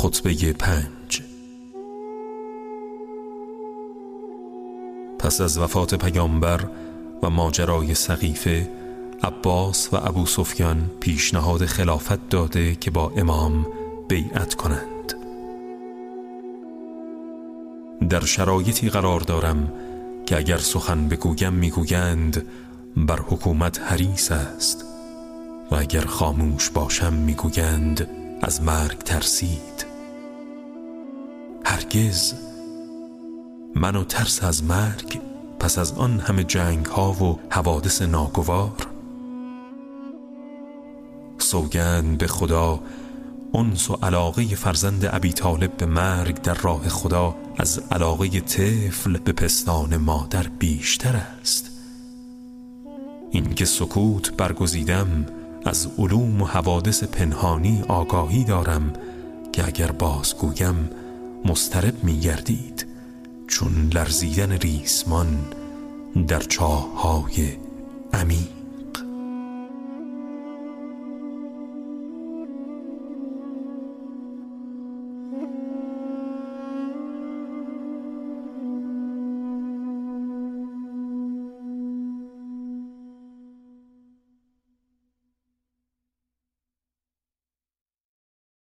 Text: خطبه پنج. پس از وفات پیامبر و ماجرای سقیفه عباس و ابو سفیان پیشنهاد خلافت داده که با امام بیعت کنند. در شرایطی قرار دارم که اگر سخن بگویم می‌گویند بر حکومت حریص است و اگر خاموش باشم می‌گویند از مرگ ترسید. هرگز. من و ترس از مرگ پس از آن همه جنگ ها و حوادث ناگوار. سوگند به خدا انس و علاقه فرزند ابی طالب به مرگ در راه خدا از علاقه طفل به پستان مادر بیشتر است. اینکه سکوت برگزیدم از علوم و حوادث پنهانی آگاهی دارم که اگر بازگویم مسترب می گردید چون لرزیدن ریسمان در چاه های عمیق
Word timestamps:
خطبه 0.00 0.52
پنج. 0.52 1.22
پس 5.18 5.40
از 5.40 5.58
وفات 5.58 5.94
پیامبر 5.94 6.60
و 7.22 7.30
ماجرای 7.30 7.94
سقیفه 7.94 8.70
عباس 9.22 9.88
و 9.92 9.96
ابو 9.96 10.26
سفیان 10.26 10.90
پیشنهاد 11.00 11.66
خلافت 11.66 12.28
داده 12.28 12.74
که 12.74 12.90
با 12.90 13.12
امام 13.16 13.66
بیعت 14.08 14.54
کنند. 14.54 15.14
در 18.10 18.24
شرایطی 18.24 18.88
قرار 18.88 19.20
دارم 19.20 19.72
که 20.26 20.36
اگر 20.36 20.58
سخن 20.58 21.08
بگویم 21.08 21.52
می‌گویند 21.52 22.46
بر 22.96 23.20
حکومت 23.20 23.80
حریص 23.80 24.32
است 24.32 24.84
و 25.70 25.74
اگر 25.74 26.04
خاموش 26.04 26.70
باشم 26.70 27.12
می‌گویند 27.12 28.08
از 28.42 28.62
مرگ 28.62 28.98
ترسید. 28.98 29.79
هرگز. 31.80 32.34
من 33.74 33.96
و 33.96 34.04
ترس 34.04 34.44
از 34.44 34.64
مرگ 34.64 35.20
پس 35.60 35.78
از 35.78 35.92
آن 35.92 36.20
همه 36.20 36.44
جنگ 36.44 36.86
ها 36.86 37.12
و 37.12 37.38
حوادث 37.50 38.02
ناگوار. 38.02 38.86
سوگند 41.38 42.18
به 42.18 42.26
خدا 42.26 42.80
انس 43.54 43.90
و 43.90 43.98
علاقه 44.02 44.44
فرزند 44.44 45.08
ابی 45.12 45.32
طالب 45.32 45.76
به 45.76 45.86
مرگ 45.86 46.42
در 46.42 46.54
راه 46.54 46.88
خدا 46.88 47.34
از 47.56 47.80
علاقه 47.90 48.40
طفل 48.40 49.18
به 49.18 49.32
پستان 49.32 49.96
مادر 49.96 50.46
بیشتر 50.58 51.16
است. 51.40 51.70
اینکه 53.30 53.64
سکوت 53.64 54.32
برگزیدم 54.36 55.26
از 55.66 55.88
علوم 55.98 56.42
و 56.42 56.46
حوادث 56.46 57.04
پنهانی 57.04 57.82
آگاهی 57.88 58.44
دارم 58.44 58.92
که 59.52 59.66
اگر 59.66 59.90
بازگویم 59.92 60.90
مسترب 61.44 62.04
می 62.04 62.20
گردید 62.20 62.86
چون 63.46 63.90
لرزیدن 63.94 64.52
ریسمان 64.52 65.38
در 66.28 66.40
چاه 66.40 67.02
های 67.02 67.56
عمیق 68.12 68.59